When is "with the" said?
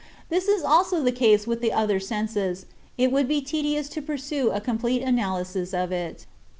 1.45-1.71